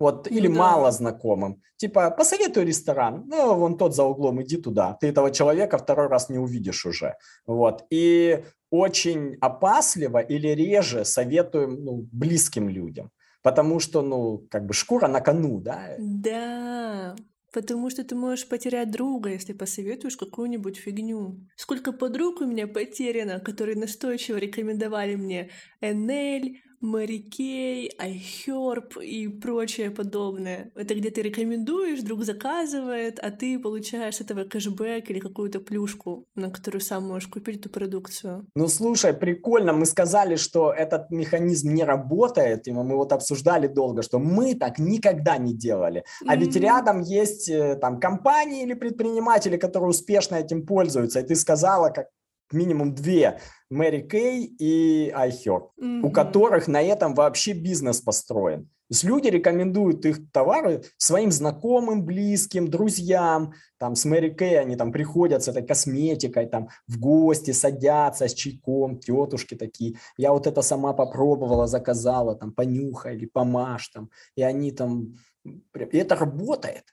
[0.00, 0.54] Вот, ну, или да.
[0.54, 1.62] мало знакомым.
[1.76, 4.98] Типа, посоветуй ресторан, ну, вон тот за углом, иди туда.
[5.00, 7.14] Ты этого человека второй раз не увидишь уже.
[7.46, 7.84] Вот.
[7.90, 13.10] И очень опасливо или реже советуем ну, близким людям.
[13.42, 15.94] Потому что, ну, как бы шкура на кону, да?
[15.98, 17.14] Да,
[17.52, 21.46] Потому что ты можешь потерять друга, если посоветуешь какую-нибудь фигню.
[21.56, 29.90] Сколько подруг у меня потеряно, которые настойчиво рекомендовали мне Энель, Мэри Кей, iHerb и прочее
[29.90, 30.72] подобное.
[30.74, 36.26] Это где ты рекомендуешь, друг заказывает, а ты получаешь с этого кэшбэк или какую-то плюшку,
[36.34, 38.46] на которую сам можешь купить эту продукцию.
[38.56, 39.72] Ну, слушай, прикольно.
[39.72, 44.80] Мы сказали, что этот механизм не работает, и мы вот обсуждали долго, что мы так
[44.80, 46.04] никогда не делали.
[46.26, 46.40] А mm-hmm.
[46.40, 51.20] ведь рядом есть э, там компании или предприниматели, которые успешно этим пользуются.
[51.20, 52.08] И ты сказала, как
[52.52, 56.02] минимум две, Мэри Кей и iHerb, mm-hmm.
[56.02, 58.64] у которых на этом вообще бизнес построен.
[58.64, 63.54] То есть люди рекомендуют их товары своим знакомым, близким, друзьям.
[63.78, 68.34] Там с Мэри Кей они там приходят с этой косметикой, там в гости садятся с
[68.34, 69.96] чайком, тетушки такие.
[70.18, 74.10] Я вот это сама попробовала, заказала, там понюхай или помажь там.
[74.36, 75.16] И они там...
[75.44, 76.84] И это работает.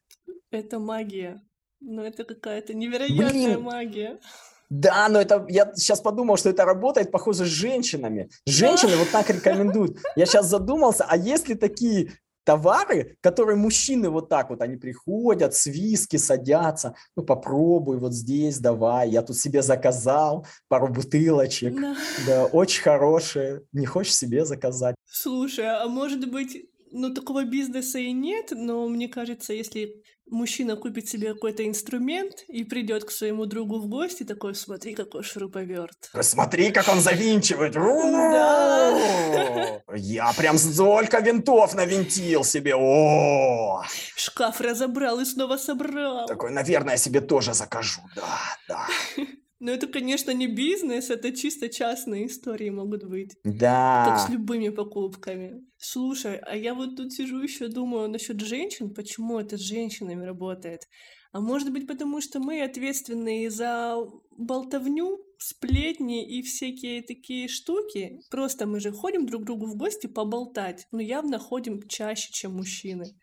[0.52, 1.42] Это магия.
[1.82, 4.20] Ну, это какая-то невероятная Блин, магия.
[4.70, 8.30] Да, но это я сейчас подумал, что это работает, похоже, с женщинами.
[8.46, 9.98] Женщины вот так рекомендуют.
[10.16, 12.14] Я сейчас задумался, а есть ли такие
[12.50, 18.58] товары, которые мужчины вот так вот, они приходят, с виски садятся, ну попробуй вот здесь,
[18.58, 24.96] давай, я тут себе заказал пару бутылочек, да, да очень хорошие, не хочешь себе заказать?
[25.06, 31.08] Слушай, а может быть ну, такого бизнеса и нет, но мне кажется, если мужчина купит
[31.08, 36.12] себе какой-то инструмент и придет к своему другу в гости, такой, смотри, какой шуруповерт.
[36.22, 37.74] Смотри, как он завинчивает.
[37.74, 39.82] Да.
[39.96, 42.76] Я прям столько винтов навинтил себе.
[42.76, 43.84] О!
[44.16, 46.28] Шкаф разобрал и снова собрал.
[46.28, 48.02] Такой, наверное, себе тоже закажу.
[48.16, 48.88] Да, да.
[49.60, 53.36] Но это, конечно, не бизнес, это чисто частные истории могут быть.
[53.44, 54.06] Да.
[54.08, 55.62] Как с любыми покупками.
[55.78, 60.84] Слушай, а я вот тут сижу еще думаю насчет женщин, почему это с женщинами работает.
[61.32, 63.98] А может быть, потому что мы ответственные за
[64.32, 68.20] болтовню, сплетни и всякие такие штуки.
[68.32, 70.88] Просто мы же ходим друг к другу в гости поболтать.
[70.92, 73.16] Но явно ходим чаще, чем мужчины.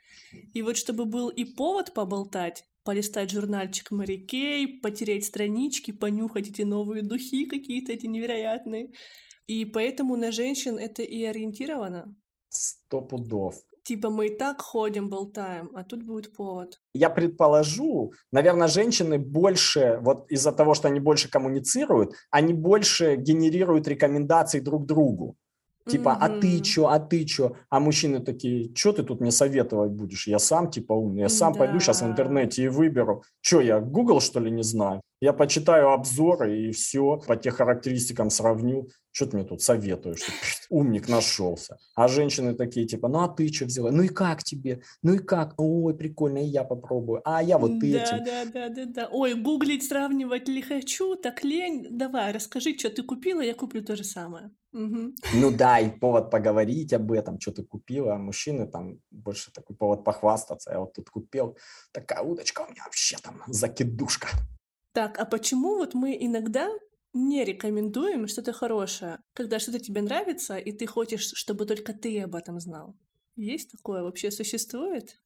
[0.54, 6.62] И вот чтобы был и повод поболтать, полистать журнальчик Мэри Кей, потереть странички, понюхать эти
[6.62, 8.92] новые духи какие-то, эти невероятные.
[9.48, 12.14] И поэтому на женщин это и ориентировано.
[12.48, 13.56] Сто пудов.
[13.82, 16.80] Типа мы и так ходим, болтаем, а тут будет повод.
[16.94, 23.86] Я предположу, наверное, женщины больше, вот из-за того, что они больше коммуницируют, они больше генерируют
[23.86, 25.36] рекомендации друг другу.
[25.88, 26.18] Типа, mm-hmm.
[26.20, 27.56] а ты чё, а ты чё?
[27.70, 30.26] А мужчины такие, чё ты тут мне советовать будешь?
[30.26, 31.60] Я сам типа умный, я сам да.
[31.60, 33.22] пойду сейчас в интернете и выберу.
[33.40, 35.00] Чё, я Google что ли не знаю?
[35.20, 38.88] Я почитаю обзоры и все, по тех характеристикам сравню.
[39.12, 40.26] Что ты мне тут советуешь?
[40.68, 41.78] Умник нашелся.
[41.94, 43.90] А женщины такие, типа, ну а ты что взяла?
[43.90, 44.82] Ну и как тебе?
[45.02, 45.54] Ну и как?
[45.56, 47.22] Ой, прикольно, и я попробую.
[47.24, 48.24] А я вот да, этим.
[48.24, 49.08] Да, да, да, да.
[49.10, 51.86] Ой, гуглить, сравнивать ли хочу, так лень.
[51.90, 54.50] Давай, расскажи, что ты купила, я куплю то же самое.
[54.76, 55.14] Угу.
[55.34, 58.14] Ну да, и повод поговорить об этом, что ты купила.
[58.14, 60.70] А мужчины там больше такой повод похвастаться.
[60.70, 61.56] Я вот тут купил,
[61.92, 64.28] такая удочка у меня вообще там закидушка.
[64.92, 66.68] Так, а почему вот мы иногда
[67.14, 72.34] не рекомендуем что-то хорошее, когда что-то тебе нравится, и ты хочешь, чтобы только ты об
[72.34, 72.94] этом знал?
[73.36, 75.16] Есть такое вообще существует?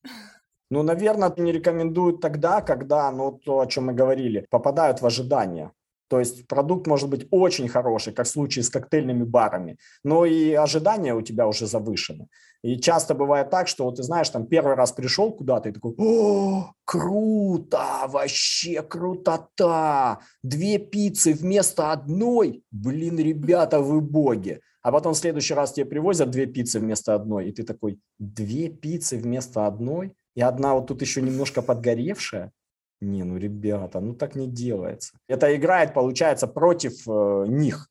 [0.70, 5.72] Ну, наверное, не рекомендуют тогда, когда, ну, то, о чем мы говорили, попадают в ожидания.
[6.10, 10.52] То есть продукт может быть очень хороший, как в случае с коктейльными барами, но и
[10.54, 12.26] ожидания у тебя уже завышены.
[12.62, 15.94] И часто бывает так, что вот ты знаешь, там первый раз пришел куда-то и такой,
[15.98, 24.60] о, круто, вообще крутота, две пиццы вместо одной, блин, ребята, вы боги.
[24.82, 28.68] А потом в следующий раз тебе привозят две пиццы вместо одной, и ты такой, две
[28.68, 30.12] пиццы вместо одной?
[30.34, 32.50] И одна вот тут еще немножко подгоревшая?
[33.00, 35.12] Не, ну, ребята, ну так не делается.
[35.28, 37.88] Это играет, получается, против э, них.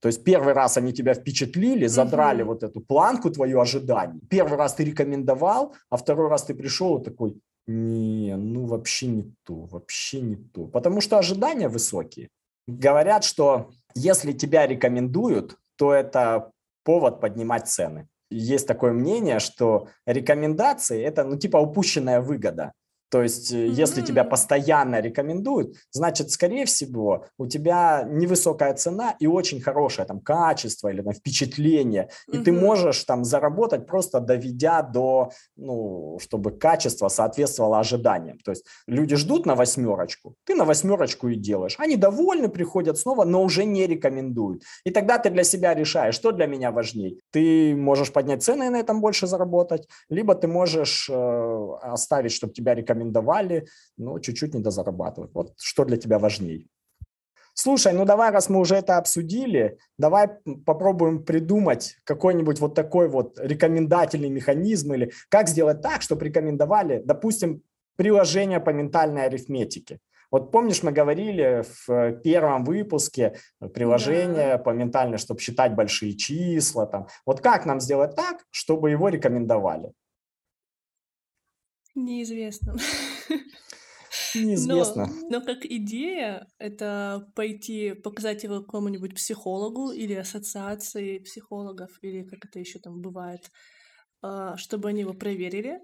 [0.00, 2.52] То есть первый раз они тебя впечатлили, задрали угу.
[2.52, 4.20] вот эту планку твою ожиданий.
[4.30, 9.34] Первый раз ты рекомендовал, а второй раз ты пришел и такой, не, ну вообще не
[9.44, 10.66] то, вообще не то.
[10.66, 12.28] Потому что ожидания высокие.
[12.66, 16.50] Говорят, что если тебя рекомендуют, то это
[16.84, 18.06] повод поднимать цены.
[18.30, 22.72] Есть такое мнение, что рекомендации– это ну типа упущенная выгода.
[23.10, 23.68] То есть, mm-hmm.
[23.68, 30.20] если тебя постоянно рекомендуют, значит, скорее всего, у тебя невысокая цена и очень хорошее там
[30.20, 32.42] качество или там, впечатление, и mm-hmm.
[32.42, 38.38] ты можешь там заработать просто доведя до, ну, чтобы качество соответствовало ожиданиям.
[38.38, 41.76] То есть люди ждут на восьмерочку, ты на восьмерочку и делаешь.
[41.78, 44.62] Они довольны, приходят снова, но уже не рекомендуют.
[44.84, 47.20] И тогда ты для себя решаешь, что для меня важней.
[47.30, 52.52] Ты можешь поднять цены и на этом больше заработать, либо ты можешь э, оставить, чтобы
[52.52, 55.32] тебя рекомендовали рекомендовали, но чуть-чуть недозарабатывают.
[55.34, 56.68] Вот что для тебя важней?
[57.56, 60.28] Слушай, ну давай, раз мы уже это обсудили, давай
[60.66, 67.62] попробуем придумать какой-нибудь вот такой вот рекомендательный механизм или как сделать так, чтобы рекомендовали, допустим,
[67.96, 70.00] приложение по ментальной арифметике.
[70.32, 73.36] Вот помнишь, мы говорили в первом выпуске
[73.72, 74.58] приложение да.
[74.58, 76.86] по ментальной, чтобы считать большие числа.
[76.86, 77.06] Там.
[77.24, 79.92] Вот как нам сделать так, чтобы его рекомендовали?
[81.94, 82.76] Неизвестно.
[84.34, 85.06] Неизвестно.
[85.06, 92.44] Но, но как идея, это пойти показать его какому-нибудь психологу или ассоциации психологов, или как
[92.44, 93.50] это еще там бывает,
[94.22, 95.78] а, чтобы они его проверили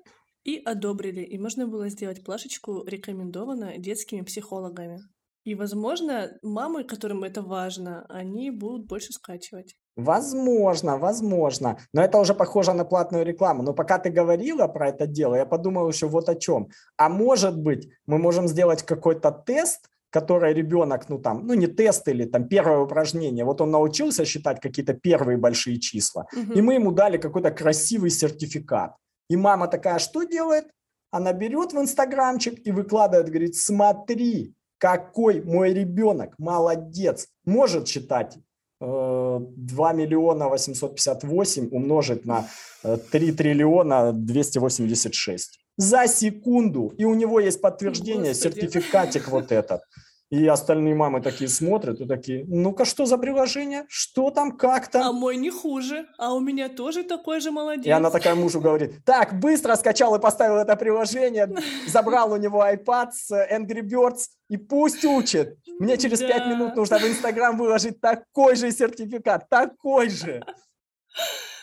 [0.44, 1.22] и одобрили.
[1.22, 5.00] И можно было сделать плашечку «Рекомендовано детскими психологами».
[5.44, 9.74] И, возможно, мамы, которым это важно, они будут больше скачивать.
[9.96, 11.78] Возможно, возможно.
[11.92, 13.62] Но это уже похоже на платную рекламу.
[13.62, 16.68] Но пока ты говорила про это дело, я подумал еще вот о чем.
[16.96, 22.08] А может быть, мы можем сделать какой-то тест, который ребенок, ну там, ну не тест
[22.08, 26.52] или там первое упражнение, вот он научился считать какие-то первые большие числа, угу.
[26.52, 28.96] и мы ему дали какой-то красивый сертификат.
[29.28, 30.64] И мама такая, что делает?
[31.12, 38.38] Она берет в инстаграмчик и выкладывает, говорит, смотри, какой мой ребенок, молодец, может считать
[38.80, 42.48] 2 миллиона 858 умножить на
[42.82, 46.92] 3 э, триллиона 286 за секунду.
[46.98, 48.60] И у него есть подтверждение, Господи.
[48.60, 49.82] сертификатик вот этот.
[50.30, 53.84] И остальные мамы такие смотрят и такие, ну-ка, что за приложение?
[53.88, 55.02] Что там, как там?
[55.02, 57.84] А мой не хуже, а у меня тоже такой же молодец.
[57.84, 61.52] И она такая мужу говорит, так, быстро скачал и поставил это приложение,
[61.88, 65.58] забрал у него iPad с Angry Birds и пусть учит.
[65.80, 70.44] Мне через пять минут нужно в Инстаграм выложить такой же сертификат, такой же.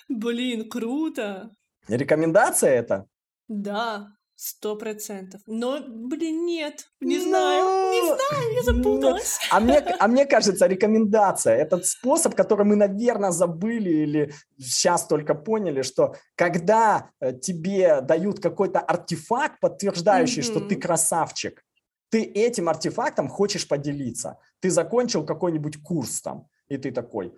[0.10, 1.52] Блин, круто.
[1.88, 3.06] Рекомендация это?
[3.48, 5.42] Да, Сто процентов.
[5.48, 7.92] Но, блин, нет, не знаю, Но...
[7.92, 9.40] не знаю, я запуталась.
[9.50, 15.34] А мне, а мне кажется, рекомендация, этот способ, который мы, наверное, забыли или сейчас только
[15.34, 20.60] поняли, что когда э, тебе дают какой-то артефакт, подтверждающий, mm-hmm.
[20.60, 21.64] что ты красавчик,
[22.10, 24.38] ты этим артефактом хочешь поделиться.
[24.60, 27.34] Ты закончил какой-нибудь курс там, и ты такой,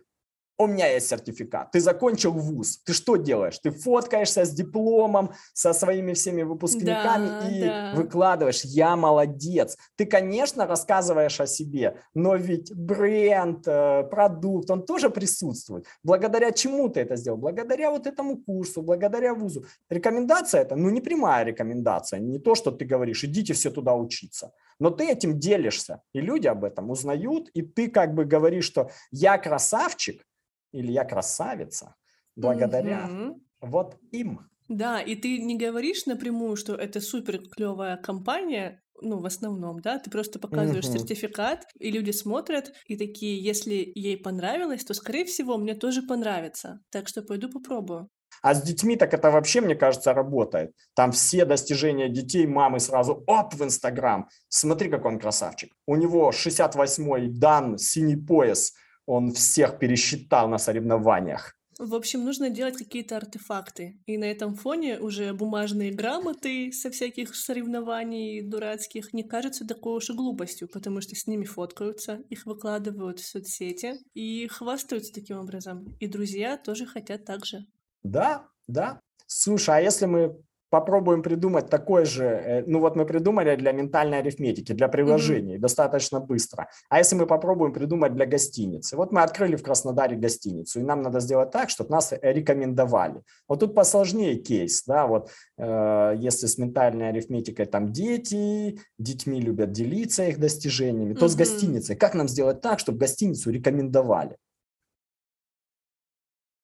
[0.59, 3.57] у меня есть сертификат, ты закончил вуз, ты что делаешь?
[3.59, 7.93] Ты фоткаешься с дипломом, со своими всеми выпускниками Да, и да.
[7.95, 9.77] выкладываешь, я молодец.
[9.95, 15.85] Ты, конечно, рассказываешь о себе, но ведь бренд, э, продукт, он тоже присутствует.
[16.03, 17.37] Благодаря чему ты это сделал?
[17.37, 19.63] Благодаря вот этому курсу, благодаря вузу.
[19.89, 24.51] Рекомендация это, ну, не прямая рекомендация, не то, что ты говоришь, идите все туда учиться.
[24.79, 28.89] Но ты этим делишься, и люди об этом узнают, и ты как бы говоришь, что
[29.11, 30.25] я красавчик
[30.71, 31.95] или я красавица
[32.35, 33.45] благодаря Мгм.
[33.61, 34.49] вот им.
[34.67, 39.97] Да, и ты не говоришь напрямую, что это супер клевая компания, ну, в основном, да,
[39.97, 40.89] ты просто показываешь Мгм.
[40.89, 46.81] сертификат, и люди смотрят, и такие, если ей понравилось, то, скорее всего, мне тоже понравится.
[46.91, 48.09] Так что пойду попробую.
[48.41, 50.71] А с детьми так это вообще, мне кажется, работает.
[50.95, 54.29] Там все достижения детей мамы сразу оп в Инстаграм.
[54.47, 55.73] Смотри, какой он красавчик.
[55.85, 58.73] У него 68-й дан, синий пояс.
[59.11, 61.55] Он всех пересчитал на соревнованиях.
[61.79, 63.97] В общем, нужно делать какие-то артефакты.
[64.05, 70.11] И на этом фоне уже бумажные грамоты со всяких соревнований дурацких не кажутся такой уж
[70.11, 75.95] и глупостью, потому что с ними фоткаются, их выкладывают в соцсети и хвастаются таким образом.
[75.99, 77.65] И друзья тоже хотят так же.
[78.03, 78.99] Да, да.
[79.25, 84.19] Слушай, а если мы попробуем придумать такой же, э, ну вот мы придумали для ментальной
[84.19, 86.69] арифметики, для приложений, достаточно быстро.
[86.89, 88.95] А если мы попробуем придумать для гостиницы?
[88.95, 93.21] Вот мы открыли в Краснодаре гостиницу, и нам надо сделать так, чтобы нас э, рекомендовали.
[93.47, 99.71] Вот тут посложнее кейс, да, вот э, если с ментальной арифметикой там дети, детьми любят
[99.71, 101.39] делиться их достижениями, то с Мгм.
[101.39, 104.37] гостиницей, как нам сделать так, чтобы гостиницу рекомендовали?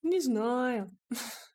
[0.03, 0.91] Не знаю.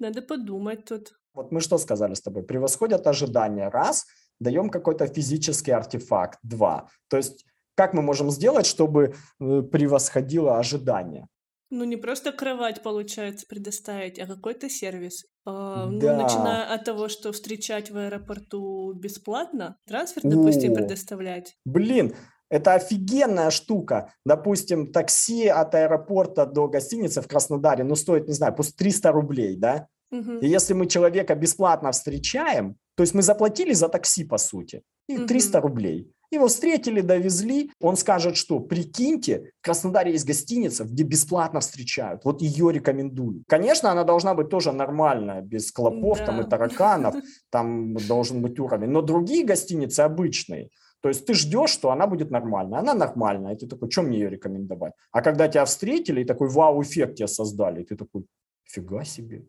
[0.00, 1.12] Надо подумать тут.
[1.34, 2.42] Вот мы что сказали с тобой?
[2.42, 3.68] Превосходят ожидания.
[3.68, 4.06] Раз,
[4.40, 6.38] даем какой-то физический артефакт.
[6.42, 6.88] Два.
[7.08, 7.44] То есть
[7.76, 11.28] как мы можем сделать, чтобы э, превосходило ожидания?
[11.70, 15.24] Ну, не просто кровать, получается, предоставить, а какой-то сервис.
[15.46, 16.16] А, ну, Да.
[16.16, 20.74] начиная от того, что встречать в аэропорту бесплатно, трансфер, допустим, О.
[20.74, 21.54] предоставлять.
[21.64, 22.14] Блин,
[22.50, 24.12] это офигенная штука.
[24.26, 29.56] Допустим, такси от аэропорта до гостиницы в Краснодаре, ну, стоит, не знаю, пусть 300 рублей,
[29.56, 29.86] да?
[30.10, 30.38] Мгм.
[30.40, 35.16] И если мы человека бесплатно встречаем, то есть мы заплатили за такси, по сути, и
[35.16, 35.26] Мгм.
[35.28, 36.12] 300 рублей.
[36.32, 37.70] Его встретили, довезли.
[37.80, 42.24] Он скажет, что прикиньте, в Краснодаре есть гостиница, где бесплатно встречают.
[42.24, 43.42] Вот ее рекомендую.
[43.48, 46.48] Конечно, она должна быть тоже нормальная, без клопов там и Да.
[46.50, 47.14] тараканов.
[47.50, 48.90] Там должен быть уровень.
[48.90, 50.68] Но другие гостиницы обычные.
[51.02, 52.80] То есть ты ждешь, что она будет нормальная.
[52.80, 53.54] Она нормальная.
[53.54, 54.92] И ты такой, что мне ее рекомендовать?
[55.12, 58.26] А когда тебя встретили и такой вау-эффект тебе создали, и ты такой,
[58.64, 59.46] фига себе.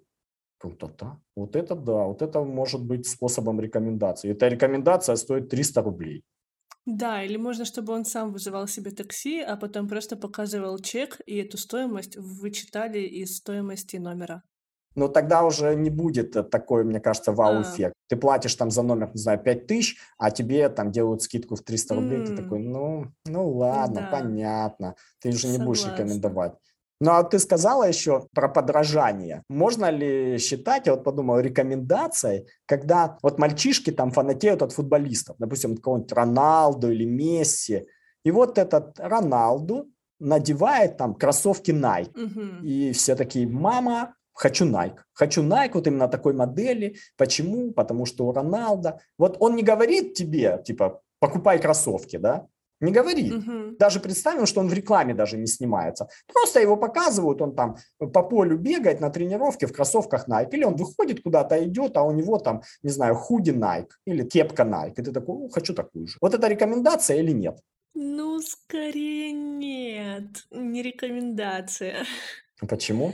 [0.57, 1.19] Крутота.
[1.35, 4.31] Вот это да, вот это может быть способом рекомендации.
[4.31, 6.23] Эта рекомендация стоит 300 рублей.
[6.85, 11.37] Да, или можно, чтобы он сам вызывал себе такси, а потом просто показывал чек, и
[11.37, 14.43] эту стоимость вычитали из стоимости номера.
[14.95, 17.93] Но тогда уже не будет э, такой, мне кажется, вау-эффект.
[18.10, 21.62] Ты платишь там за номер, не знаю, 5 тысяч, а тебе там делают скидку в
[21.62, 22.25] 300 рублей.
[22.25, 24.08] Ты такой, ну, ну ладно, Да.
[24.08, 24.95] понятно.
[25.21, 26.54] Ты уже не будешь рекомендовать.
[27.04, 29.41] Ну, а ты сказала еще про подражание.
[29.49, 35.71] Можно ли считать, я вот подумал, рекомендацией, когда вот мальчишки там фанатеют от футболистов, допустим,
[35.71, 37.88] от какого-нибудь Роналду или Месси,
[38.23, 39.88] и вот этот Роналду
[40.19, 42.63] надевает там кроссовки Nike, Мгм.
[42.63, 44.98] и все такие, мама, хочу Nike.
[45.13, 46.96] Хочу Nike вот именно такой модели.
[47.17, 47.72] Почему?
[47.72, 49.00] Потому что у Роналда...
[49.17, 52.48] Вот он не говорит тебе, типа, покупай кроссовки, да?
[52.82, 53.32] Не говорит.
[53.32, 53.76] Мгм.
[53.78, 56.08] Даже представим, что он в рекламе даже не снимается.
[56.34, 60.50] Просто его показывают, он там по полю бегает на тренировке в кроссовках Nike.
[60.54, 64.63] Или он выходит куда-то, идет, а у него там, не знаю, худи Nike или кепка
[64.63, 64.94] Nike.
[64.98, 66.17] И ты такой, «О, хочу такую же.
[66.22, 67.60] Вот это рекомендация или нет?
[67.94, 72.06] Ну, скорее нет, не рекомендация.
[72.67, 73.13] Почему?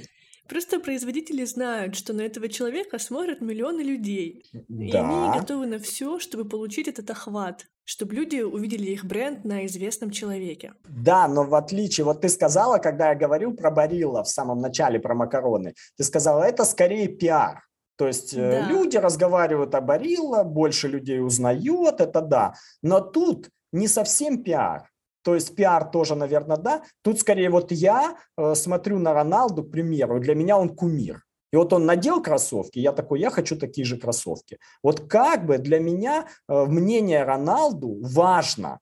[0.50, 4.44] Просто производители знают, что на этого человека смотрят миллионы людей.
[4.54, 5.00] И Да.
[5.00, 10.12] они готовы на все, чтобы получить этот охват, чтобы люди увидели их бренд на известном
[10.12, 10.74] человеке.
[10.88, 15.00] Да, но в отличие, вот ты сказала, когда я говорил про Барилла в самом начале,
[15.00, 17.64] про макароны, ты сказала, это скорее пиар.
[17.98, 18.70] То есть э, Да.
[18.70, 22.54] люди разговаривают о Барилла, больше людей узнает, это да.
[22.84, 24.90] Но тут не совсем пиар.
[25.28, 26.84] То есть пиар тоже, наверное, да.
[27.02, 31.26] Тут скорее вот я э, смотрю на Роналду, к примеру, для меня он кумир.
[31.52, 34.58] И вот он надел кроссовки, я такой, я хочу такие же кроссовки.
[34.82, 38.80] Вот как бы для меня э, мнение Роналду важно.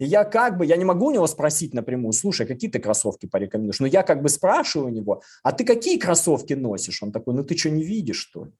[0.00, 3.26] И я как бы, я не могу у него спросить напрямую, слушай, какие ты кроссовки
[3.26, 3.80] порекомендуешь?
[3.80, 7.02] Но я как бы спрашиваю у него, а ты какие кроссовки носишь?
[7.02, 8.52] Он такой, ну ты что, не видишь, что ли?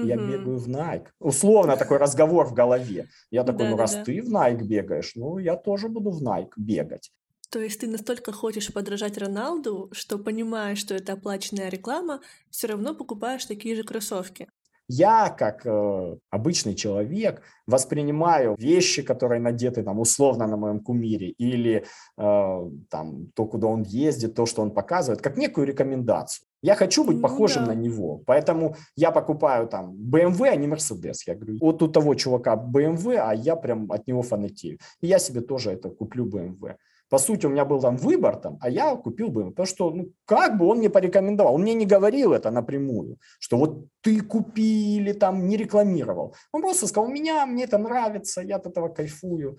[0.00, 0.26] Я Мгм.
[0.26, 1.06] бегаю в Nike.
[1.20, 3.08] Условно такой разговор в голове.
[3.30, 7.12] Я такой, ну раз ты в Nike бегаешь, ну я тоже буду в Nike бегать.
[7.50, 12.20] То есть ты настолько хочешь подражать Роналду, что понимаешь, что это оплаченная реклама,
[12.50, 14.48] все равно покупаешь такие же кроссовки.
[14.94, 21.84] Я, как э, обычный человек, воспринимаю вещи, которые надеты там условно на моем кумире, или
[22.18, 26.46] э, там то, куда он ездит, то, что он показывает, как некую рекомендацию.
[26.62, 27.72] Я хочу быть похожим да.
[27.72, 31.22] на него, поэтому я покупаю там BMW, а не Mercedes.
[31.26, 34.78] Я говорю, вот у того чувака BMW, а я прям от него фанатею.
[35.00, 36.76] И я себе тоже это куплю BMW.
[37.12, 40.14] По сути, у меня был там выбор, там, а я купил бы, потому что, ну,
[40.24, 44.96] как бы он мне порекомендовал, он мне не говорил это напрямую, что вот ты купи
[44.96, 46.34] или там не рекламировал.
[46.52, 49.58] Он просто сказал, у меня, мне это нравится, я от этого кайфую.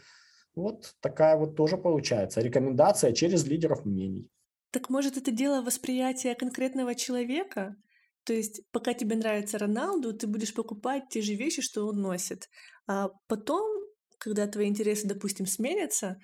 [0.56, 4.28] Вот такая вот тоже получается рекомендация через лидеров мнений.
[4.72, 7.76] Так может это дело восприятия конкретного человека?
[8.24, 12.50] То есть пока тебе нравится Роналду, ты будешь покупать те же вещи, что он носит.
[12.88, 13.64] А потом,
[14.18, 16.18] когда твои интересы, допустим, сменятся,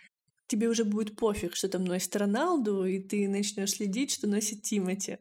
[0.49, 5.19] тебе уже будет пофиг, что там носит Роналду, и ты начнешь следить, что носит Тимати.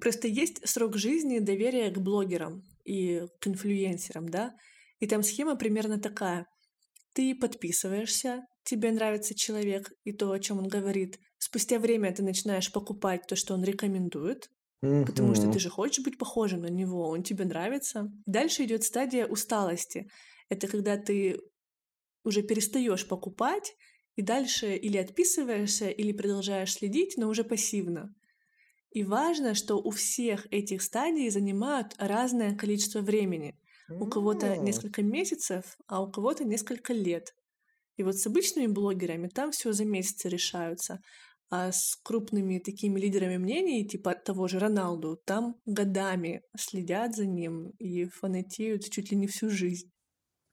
[0.00, 4.56] Просто есть срок жизни доверия к блогерам и к инфлюенсерам, да?
[4.98, 6.46] И там схема примерно такая.
[7.12, 11.20] Ты подписываешься, тебе нравится человек и то, о чем он говорит.
[11.38, 14.50] Спустя время ты начинаешь покупать то, что он рекомендует,
[14.82, 15.04] mm-hmm.
[15.04, 18.10] потому что ты же хочешь быть похожим на него, он тебе нравится.
[18.26, 20.10] Дальше идет стадия усталости.
[20.48, 21.38] Это когда ты
[22.24, 23.74] уже перестаешь покупать
[24.16, 28.14] и дальше или отписываешься, или продолжаешь следить, но уже пассивно.
[28.90, 33.58] И важно, что у всех этих стадий занимают разное количество времени.
[33.98, 37.34] У кого-то несколько месяцев, а у кого-то несколько лет.
[37.96, 41.00] И вот с обычными блогерами там все за месяцы решаются.
[41.50, 47.70] А с крупными такими лидерами мнений, типа того же Роналду, там годами следят за ним
[47.78, 49.93] и фанатеют чуть ли не всю жизнь.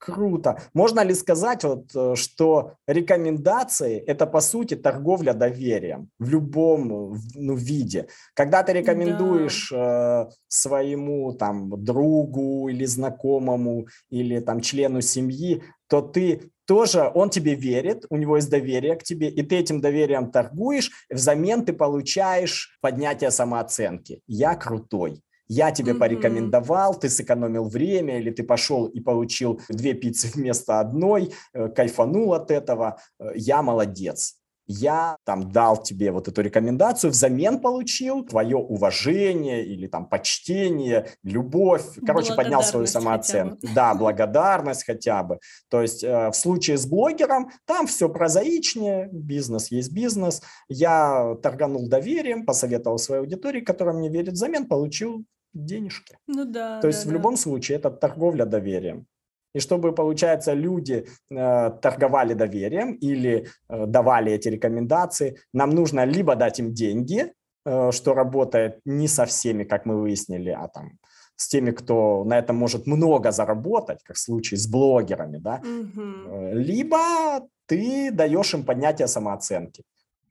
[0.04, 0.60] Круто.
[0.74, 7.54] Можно ли сказать, вот, э, что рекомендации– это, по сути, торговля доверием в любом ну,
[7.54, 8.08] виде?
[8.34, 10.28] Когда ты рекомендуешь да.
[10.28, 17.54] э, своему там, другу или знакомому или там, члену семьи, то ты тоже, он тебе
[17.54, 22.76] верит, у него есть доверие к тебе, и ты этим доверием торгуешь, взамен ты получаешь
[22.80, 24.20] поднятие самооценки.
[24.26, 25.22] Я крутой
[25.52, 25.98] я тебе mm-hmm.
[25.98, 32.32] порекомендовал, ты сэкономил время, или ты пошел и получил две пиццы вместо одной, э, кайфанул
[32.32, 34.36] от этого, э, я молодец
[34.66, 41.84] я там дал тебе вот эту рекомендацию, взамен получил твое уважение или там почтение, любовь,
[42.06, 43.58] короче, поднял свою самооценку.
[43.74, 45.38] Да, благодарность хотя бы.
[45.68, 50.42] То есть э, в случае с блогером там все прозаичнее, бизнес есть бизнес.
[50.68, 55.24] Я торганул доверием, посоветовал своей аудитории, которая мне верит, взамен получил
[55.54, 56.16] денежки.
[56.26, 56.80] Ну да.
[56.80, 57.16] То есть да, в да.
[57.18, 59.06] любом случае это торговля доверием.
[59.54, 66.36] И чтобы, получается, люди э, торговали доверием или э, давали эти рекомендации, нам нужно либо
[66.36, 67.32] дать им деньги,
[67.66, 70.92] э, что работает не со всеми, как мы выяснили, а там
[71.36, 76.54] с теми, кто на этом может много заработать, как в случае с блогерами, да, угу.
[76.54, 79.82] либо ты даешь им поднятие самооценки.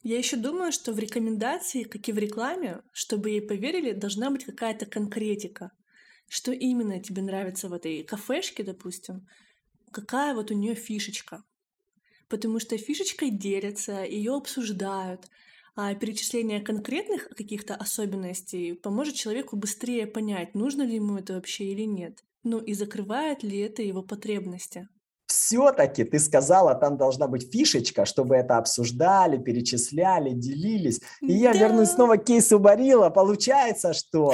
[0.04, 4.46] Я еще думаю, что в рекомендации, как и в рекламе, чтобы ей поверили, должна быть
[4.46, 5.72] какая-то конкретика
[6.32, 9.28] что именно тебе нравится в этой кафешке, допустим,
[9.92, 11.44] какая вот у нее фишечка.
[12.30, 15.28] Потому что фишечкой делятся, ее обсуждают,
[15.76, 21.84] а перечисление конкретных каких-то особенностей поможет человеку быстрее понять, нужно ли ему это вообще или
[21.84, 22.24] нет.
[22.44, 24.88] Ну и закрывает ли это его потребности.
[25.32, 31.00] Все-таки ты сказала, там должна быть фишечка, чтобы это обсуждали, перечисляли, делились.
[31.22, 33.10] И я вернусь снова к кейсу Барила.
[33.10, 34.34] Получается, что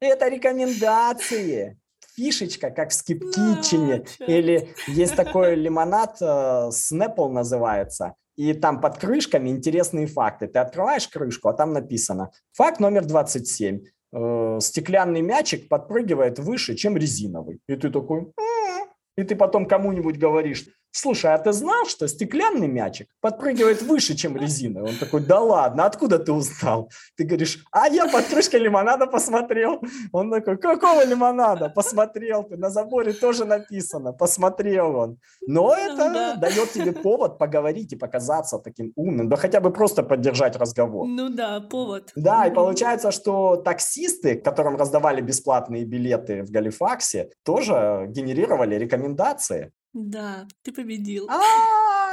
[0.00, 1.78] это рекомендации.
[2.16, 4.04] Фишечка, как в скипкитчене.
[4.26, 8.14] Или есть такой лимонад, э, Snapple называется.
[8.36, 10.46] И там под крышками интересные факты.
[10.46, 13.80] Ты открываешь крышку, а там написано факт номер 27.
[14.14, 17.60] Э, стеклянный мячик подпрыгивает выше, чем резиновый.
[17.68, 18.32] И ты такой...
[19.22, 19.24] М-м-м".
[19.24, 24.36] И ты потом кому-нибудь говоришь, слушай, а ты знал, что стеклянный мячик подпрыгивает выше, чем
[24.36, 24.90] резиновый?
[24.90, 26.90] Он такой, да ладно, откуда ты узнал?
[27.16, 29.82] Ты говоришь, а я под крышкой лимонада посмотрел.
[30.12, 31.68] Он такой, какого лимонада?
[31.68, 35.18] Посмотрел ты, на заборе тоже написано, посмотрел он.
[35.46, 36.36] Но ну это да.
[36.36, 41.06] дает тебе повод поговорить и показаться таким умным, да хотя бы просто поддержать разговор.
[41.06, 42.12] Ну да, повод.
[42.16, 49.72] Да, и получается, что таксисты, которым раздавали бесплатные билеты в Галифаксе, тоже генерировали рекомендации.
[49.92, 51.28] Да, ты победил.
[51.28, 51.40] А.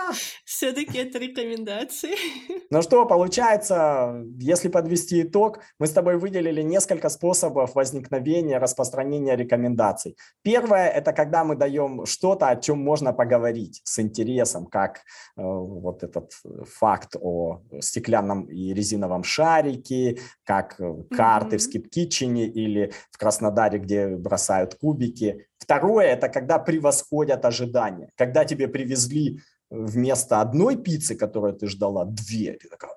[0.46, 2.16] Все-таки это рекомендации.
[2.72, 10.16] Ну что, получается, если подвести итог, мы с тобой выделили несколько способов возникновения, распространения рекомендаций.
[10.44, 15.02] Первое– это когда мы даем что-то, о чем можно поговорить с интересом, как э,
[15.42, 16.32] вот этот
[16.68, 21.60] факт о стеклянном и резиновом шарике, как э, карты mm-hmm.
[21.60, 25.48] в скидкитчене или в Краснодаре, где бросают кубики.
[25.70, 29.40] Второе– это когда превосходят ожидания, когда тебе привезли
[29.70, 32.54] вместо одной пиццы, которую ты ждала, две.
[32.54, 32.94] Ты такая,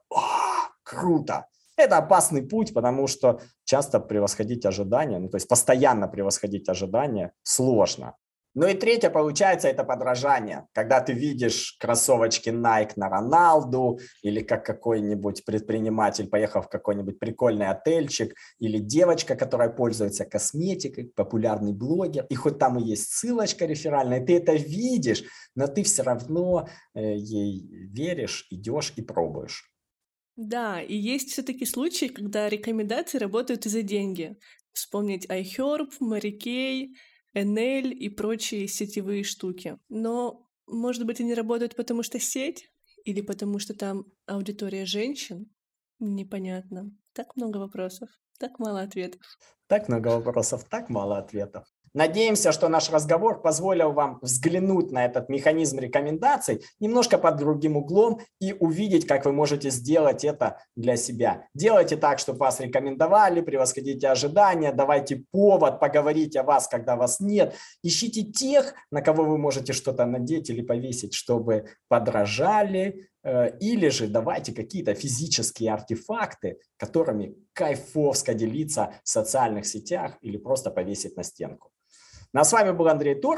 [0.83, 1.49] круто.
[1.77, 8.15] Это опасный путь, потому что часто превосходить ожидания, ну то есть постоянно превосходить ожидания сложно.
[8.55, 10.67] Ну и третье, получается, это подражание.
[10.73, 17.69] Когда ты видишь кроссовочки Nike на Роналду, или как какой-нибудь предприниматель поехал в какой-нибудь прикольный
[17.69, 24.25] отельчик, или девочка, которая пользуется косметикой, популярный блогер, и хоть там и есть ссылочка реферальная,
[24.25, 25.25] ты это видишь,
[25.55, 29.73] но ты все равно э, ей веришь, идешь и пробуешь.
[30.37, 34.37] Да, и есть все-таки случаи, когда рекомендации работают и за деньги.
[34.73, 36.39] Вспомнить iHerb, Mary
[37.35, 39.79] NL и прочие сетевые штуки.
[39.89, 42.69] Но, может быть, они работают потому что сеть
[43.05, 45.51] или потому что там аудитория женщин?
[45.99, 46.91] Непонятно.
[47.13, 48.09] Так много вопросов,
[48.39, 49.23] так мало ответов.
[49.67, 51.72] Так много вопросов, так мало ответов.
[51.95, 58.21] Надеемся, что наш разговор позволил вам взглянуть на этот механизм рекомендаций немножко под другим углом
[58.41, 61.47] и увидеть, как вы можете сделать это для себя.
[61.55, 67.55] Делайте так, чтобы вас рекомендовали, превосходите ожидания, давайте повод поговорить о вас, когда вас нет.
[67.83, 74.07] Ищите тех, на кого вы можете что-то надеть или повесить, чтобы подражали, э, или же
[74.07, 81.72] давайте какие-то физические артефакты, которыми кайфовско делиться в социальных сетях или просто повесить на стенку.
[82.33, 83.31] Ну, а с вами был Андрей Тур.